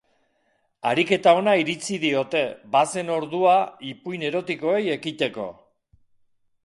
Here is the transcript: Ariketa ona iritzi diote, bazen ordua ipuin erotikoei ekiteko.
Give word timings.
Ariketa 0.91 1.33
ona 1.41 1.51
iritzi 1.63 1.99
diote, 2.05 2.41
bazen 2.77 3.13
ordua 3.17 3.53
ipuin 3.93 4.27
erotikoei 4.31 4.83
ekiteko. 4.99 5.47